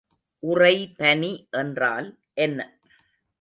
உறைபனி 0.43 1.31
என்றால் 1.51 2.09
என்ன? 2.33 2.59